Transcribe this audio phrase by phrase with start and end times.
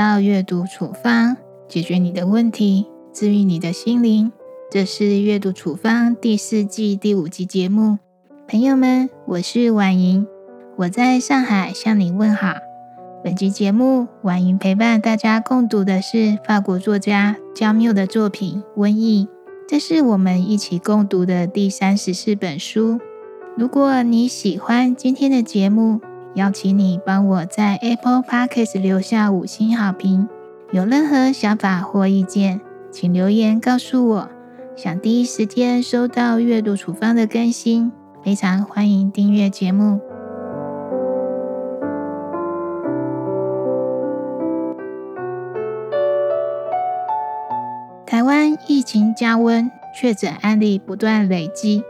[0.00, 1.36] 到阅读处方，
[1.68, 4.32] 解决你的问题，治愈你的心灵。
[4.70, 7.98] 这是阅读处方第四季第五集节目。
[8.48, 10.26] 朋友们，我是婉莹，
[10.78, 12.54] 我在上海向你问好。
[13.22, 19.26] 本集节目，婉莹陪伴大家共读的是法国作家焦缪的作品《瘟疫》，
[19.68, 22.98] 这是我们一起共读的第三十四本书。
[23.54, 26.00] 如果你喜欢今天的节目，
[26.34, 30.28] 邀请你帮我在 Apple Podcast 留下五星好评。
[30.70, 32.60] 有任何想法或意见，
[32.92, 34.28] 请留言告诉我。
[34.76, 37.90] 想第一时间收到阅读处方的更新，
[38.22, 40.00] 非常欢迎订阅节目。
[48.06, 51.82] 台湾疫情加温，确诊案例不断累积，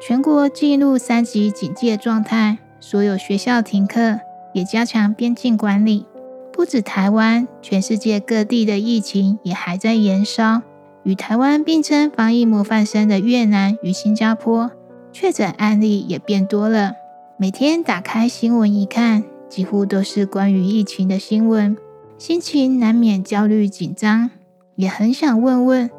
[0.00, 2.58] 全国进入三级警戒状态。
[2.80, 4.20] 所有学校停课，
[4.52, 6.06] 也加强边境管理。
[6.52, 10.62] 不止台湾，全世界各地的疫情也还在延烧。
[11.02, 14.70] 与台湾并称防疫模范生的越南与新加坡，
[15.12, 16.94] 确诊案例也变多了。
[17.36, 21.76] 每天打开新闻一看，几乎都是关于疫情的新闻，
[22.18, 24.30] 心情难免焦虑紧张。
[24.74, 25.90] 也很想问问，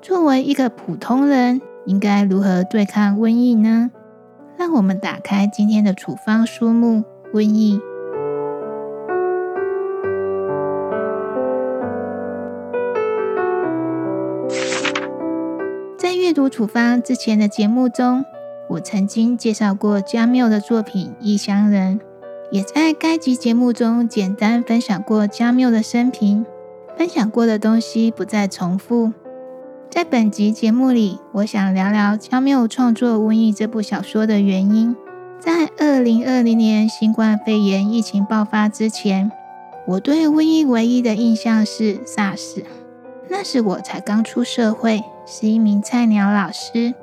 [0.00, 3.90] 作为一个普通人，应该如何对抗瘟疫呢？
[4.58, 7.78] 让我们打开今天的处方书目《瘟疫》。
[15.96, 18.24] 在阅读处方之前的节目中，
[18.70, 22.00] 我曾经介绍过加缪的作品《异乡人》，
[22.50, 26.44] 也在该集节目中简单分享过加缪的生平。
[26.96, 29.12] 分享过的东西不再重复。
[29.90, 34.94] 在本集节目里，我想聊聊加缪创作《瘟疫》这部小说的原因。
[35.40, 39.32] 在二零二零年新冠肺炎疫情爆发之前，
[39.86, 42.62] 我对瘟疫唯一的印象是 SARS。
[43.28, 46.94] 那时我才刚出社会，是一名菜鸟老师。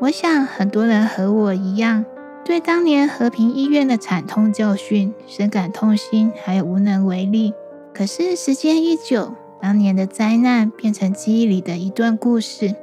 [0.00, 2.04] 我想很多人和我一样，
[2.44, 7.54] 对当年和平医院的惨痛教训深感痛心，还有无能为力。
[7.94, 9.32] 可是时间一久，
[9.64, 12.74] 当年的灾难变成记忆里的一段故事，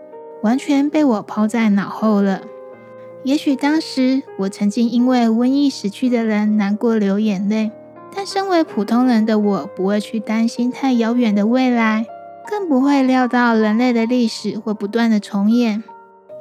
[0.41, 2.41] 完全被我抛在脑后了。
[3.23, 7.69] 也许当时我曾经因为瘟疫死去的人难过流眼泪，
[8.15, 12.07] 但身为普通人的我不会去担心太遥远的未来，
[12.49, 15.83] 更不会料到人类的历史会不断的重演。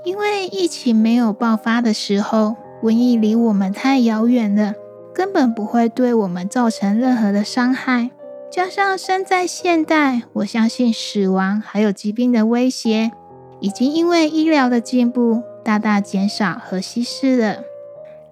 [0.06, 4.72] 因为疫情没有爆发的时候，瘟疫离我们太遥远了，
[5.12, 8.12] 根本不会对我们造成任何的伤害。
[8.50, 13.12] 加上生在现代，我相信死亡还有疾病的威胁，
[13.60, 17.58] 已经因为医疗的进步大大减少和稀释了。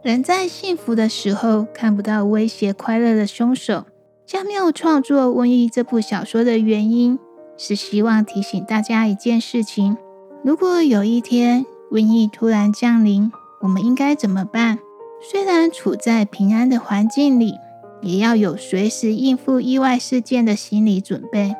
[0.03, 3.85] 人在幸福的时候看不到威胁快乐的凶手。
[4.27, 7.17] 加缪创作《瘟疫》这部小说的原因，
[7.57, 9.97] 是希望提醒大家一件事情：
[10.43, 13.31] 如果有一天瘟疫突然降临，
[13.61, 14.81] 我们应该怎么办？
[15.23, 17.55] 虽然处在平安的环境里。
[18.01, 21.55] 也要有随时应付意外事件的心理准备。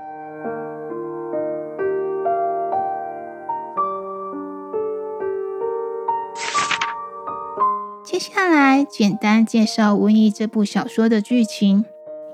[8.05, 11.85] 接下来，简单介绍《瘟疫》这部小说的剧情。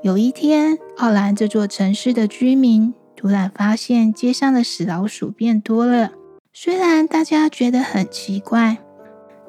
[0.03, 6.13] 有一天，奥兰这座城市的居民突然发现街上的死老鼠变多了。
[6.53, 8.79] 虽然大家觉得很奇怪，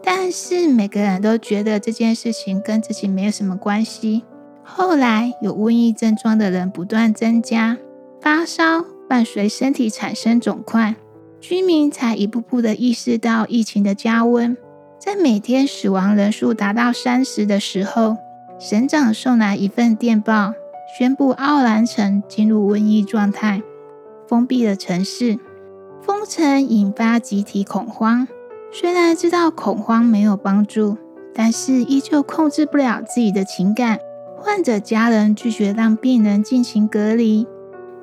[0.02, 4.24] 但是每个人都觉得这件事情跟自己没有什么关系。
[4.68, 7.78] 后来有瘟疫症状的人不断增加，
[8.20, 10.96] 发烧伴随身体产生肿块，
[11.40, 14.58] 居民才一步步的意识到疫情的加温。
[15.00, 18.18] 在每天死亡人数达到三十的时候，
[18.60, 20.54] 省长送来一份电报，
[20.98, 23.62] 宣布奥兰城进入瘟疫状态，
[24.28, 25.38] 封闭了城市。
[26.02, 28.28] 封城引发集体恐慌，
[28.72, 30.98] 虽然知道恐慌没有帮助，
[31.34, 34.00] 但是依旧控制不了自己的情感。
[34.46, 37.48] 患者家人拒绝让病人进行隔离，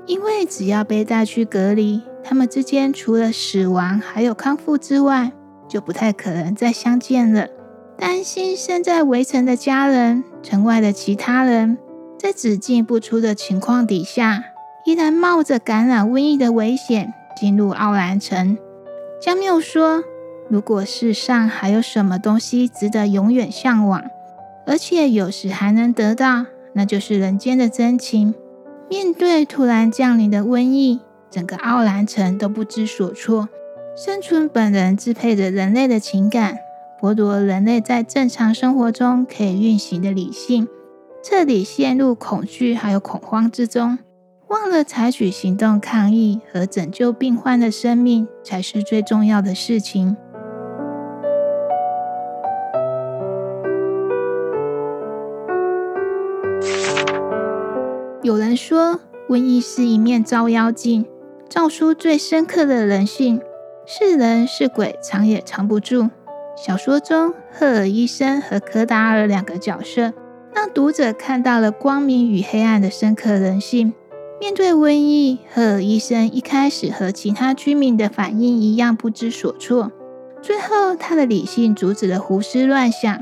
[0.07, 5.31] 因为只要被带去隔离，他们之间除了死亡还有康复之外，
[5.69, 7.47] 就不太可能再相见了。
[7.97, 11.79] 担心身在围城的家人、城外的其他人，
[12.19, 14.43] 在只进不出的情况底下，
[14.85, 18.59] 依然冒着感染瘟疫的危险进入奥兰城。
[19.21, 20.03] 加缪说
[20.51, 24.03] ：“如果世上还有什么东西值得永远向往？”
[24.67, 28.35] 而且有时还能得到，那就是人间的真情。
[28.89, 31.01] 面对突然降临的瘟疫，
[31.31, 33.49] 整个奥兰城都不知所措。
[33.97, 36.59] 生存本能支配着人类的情感，
[37.01, 40.69] 剥夺人类在正常生活中可以运行的理性，
[41.23, 43.99] 彻底陷入恐惧还有恐慌之中。
[44.49, 50.17] 忘了采取行动抗议和拯救病患的生命才是最重要的事情。
[58.23, 61.05] 有人说，瘟疫是一面照妖镜，
[61.49, 63.41] 照出最深刻的人性。
[63.85, 66.09] 是人是鬼，藏也藏不住。
[66.57, 70.13] 小说中，赫尔医生和柯达尔两个角色，
[70.55, 73.93] 让读者看到了光明与黑暗的深刻人性。
[74.41, 79.91] 面对瘟疫，赫尔医生一开始和其他居民的反应一样不知所措，
[80.41, 83.19] 最后他的理性阻止了胡思乱想，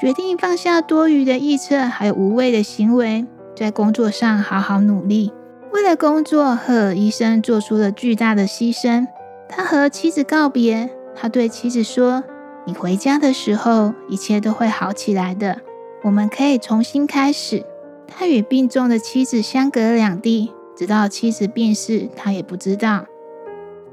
[0.00, 3.26] 决定放下多余的臆测还有无谓的行为。
[3.60, 5.34] 在工作上好好努力。
[5.70, 9.06] 为了工作，赫尔医生做出了巨大的牺牲。
[9.50, 12.24] 他和妻子告别，他对妻子说
[12.64, 15.60] ：“你回家的时候，一切都会好起来的。
[16.04, 17.66] 我们可以重新开始。”
[18.08, 23.04] 他与病重的妻子相隔两地，直到妻子病逝，他也不知道。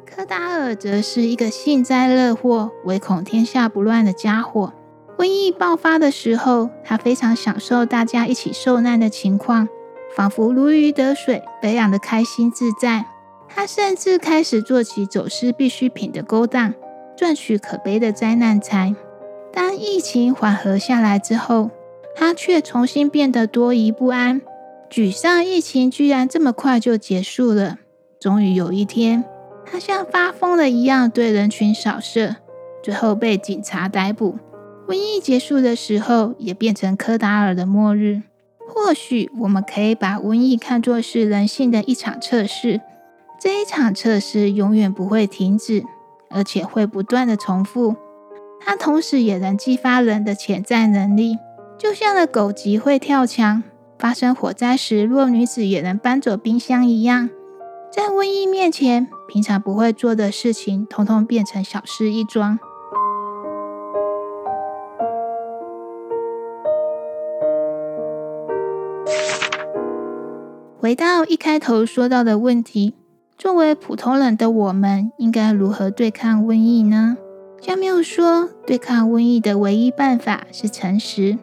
[0.06, 4.72] 科达尔则是一个幸灾乐祸、唯恐天下不乱的家伙。
[5.18, 9.68] 瘟疫爆发的时候，他非常享受大家一起受难的情况，
[10.16, 13.06] 仿佛如鱼得水，被养的开心自在。
[13.50, 16.74] 他甚至开始做起走私必需品的勾当，
[17.16, 18.94] 赚取可悲的灾难财。
[19.52, 21.72] 当疫情缓和下来之后，
[22.16, 24.42] 他却重新变得多疑不安、
[24.88, 25.44] 沮丧。
[25.44, 27.78] 疫情居然这么快就结束了。
[28.19, 29.24] 终于有一天，
[29.66, 32.36] 他像发疯了一样对人群扫射，
[32.84, 34.38] 最后被警察逮捕。
[34.88, 38.22] 瘟疫结束的时候，也变成科达尔的末日。
[38.69, 42.80] 或许我们可以把瘟疫看作是人性的一场测试，
[43.38, 45.84] 这一场测试永远不会停止，
[46.30, 47.98] 而且会不断的重复。
[48.62, 51.38] 它同时也能激发人的潜在能力，
[51.78, 53.63] 就像了狗急会跳墙，
[54.00, 57.30] 发生火灾时弱女子也能搬走冰箱一样。
[57.92, 62.57] 在瘟疫面前，平常不会做的事情，通通变成小事一桩。
[70.88, 72.94] 回到一开头说到的问题，
[73.38, 77.18] 作为普通人的我们，应该如何对抗瘟疫呢？
[77.60, 81.38] 加缪说，对抗瘟疫的唯一办法是诚实。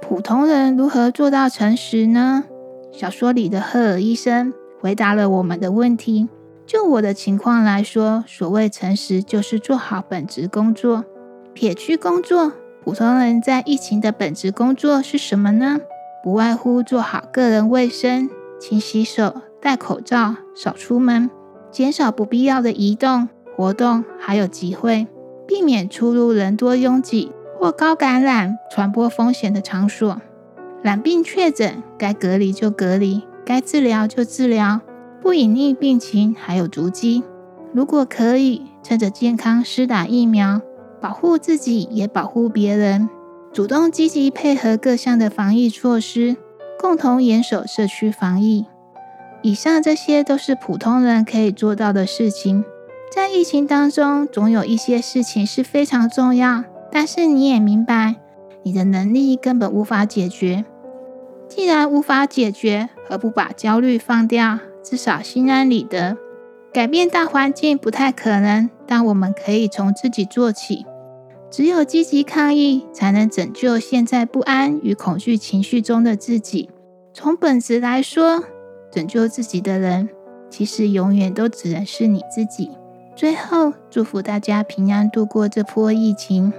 [0.00, 2.44] 普通人如何做到诚实呢？
[2.92, 6.28] 小说里的赫尔医生回答了我们的问题。
[6.64, 11.04] 就我的情况来说，所谓诚实，就是做好本职工作。
[11.52, 12.52] 撇去工作，
[12.84, 15.80] 普通人在疫情的本职工作是什么呢？
[16.22, 18.30] 不外乎做好个人卫生。
[18.58, 21.30] 勤洗手、戴口罩、少出门，
[21.70, 25.06] 减少不必要的移动活动，还有集会，
[25.46, 30.20] 避免出入人多拥挤或高感染传播风险的场所。
[30.82, 34.80] 染病确诊，该隔离就隔离，该治疗就治疗，
[35.20, 37.24] 不隐匿病情还有足迹。
[37.72, 40.60] 如果可以，趁着健康施打疫苗，
[41.00, 43.08] 保护自己也保护别人，
[43.52, 46.36] 主动积极配合各项的防疫措施。
[46.78, 48.66] 共同严守社区防疫，
[49.42, 52.64] 以上这些都是普通人可以做到的事情。
[53.10, 58.16] 在疫情当中，总有一些事情是非常重要，但是你也明白，
[58.62, 60.64] 你的能力根本无法解决。
[61.48, 64.58] 既然无法解决，何不把焦虑放掉？
[64.82, 66.16] 至少心安理得。
[66.72, 70.84] 改变大环境不太可能，但我们可以从自己做起。
[71.50, 76.68] 只有积极抗疫，才能拯救现在不安与恐惧情绪中的自己。
[77.14, 78.42] 从本质来说，
[78.92, 80.08] 拯救自己的人，
[80.50, 82.70] 其实永远都只能是你自己。
[83.14, 86.52] 最后，祝福大家平安度过这波疫情。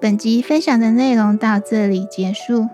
[0.00, 2.68] 本集分享的内容到这里结束。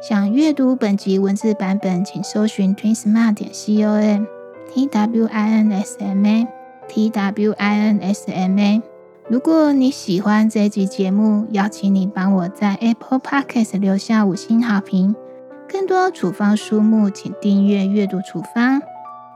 [0.00, 4.24] 想阅读本集文字版本，请搜寻 twinsma 点 com
[4.72, 6.48] t w i n s m a
[6.88, 8.80] t w i n s m a。
[9.28, 15.14] 如果你喜欢这集节目，邀请你帮我在 Apple Podcast 留下五星好评。
[15.68, 18.80] 更多处方书目，请订阅阅读处方。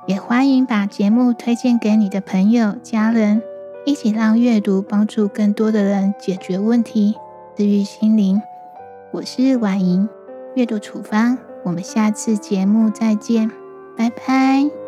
[0.06, 3.42] 也欢迎把节目推荐给你的朋友、家人，
[3.84, 7.14] 一起让阅读帮助更多的人解决问题，
[7.54, 8.40] 治愈心灵。
[9.12, 10.08] 我是婉莹。
[10.54, 13.50] 阅读处方，我们下次节目再见，
[13.96, 14.83] 拜拜。